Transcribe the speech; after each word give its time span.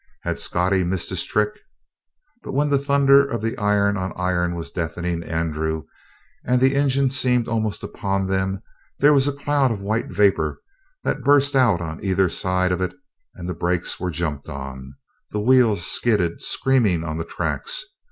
Had 0.23 0.39
Scottie 0.39 0.83
missed 0.83 1.11
his 1.11 1.23
trick? 1.25 1.59
But 2.41 2.53
when 2.53 2.69
the 2.71 2.79
thunder 2.79 3.23
of 3.23 3.43
the 3.43 3.55
iron 3.59 3.97
on 3.97 4.13
iron 4.15 4.55
was 4.55 4.71
deafening 4.71 5.21
Andrew, 5.21 5.83
and 6.43 6.59
the 6.59 6.73
engine 6.73 7.11
seemed 7.11 7.47
almost 7.47 7.83
upon 7.83 8.25
them, 8.25 8.63
there 8.97 9.13
was 9.13 9.27
a 9.27 9.31
cloud 9.31 9.71
of 9.71 9.79
white 9.79 10.07
vapor 10.07 10.59
that 11.03 11.23
burst 11.23 11.55
out 11.55 11.81
on 11.81 12.03
either 12.03 12.29
side 12.29 12.71
of 12.71 12.81
it 12.81 12.95
and 13.35 13.47
the 13.47 13.53
brakes 13.53 13.99
were 13.99 14.09
jumped 14.09 14.49
on; 14.49 14.95
the 15.29 15.39
wheels 15.39 15.85
skidded, 15.85 16.41
screaming 16.41 17.03
on 17.03 17.17
the 17.19 17.23
tracks. 17.23 17.85